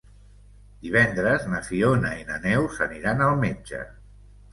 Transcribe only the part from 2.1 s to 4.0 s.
i na Neus aniran al metge.